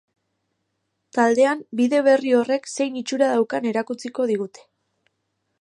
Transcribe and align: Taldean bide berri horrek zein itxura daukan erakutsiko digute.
Taldean 1.17 1.61
bide 1.81 2.01
berri 2.09 2.35
horrek 2.39 2.67
zein 2.73 2.99
itxura 3.05 3.31
daukan 3.37 3.71
erakutsiko 3.73 4.29
digute. 4.33 4.69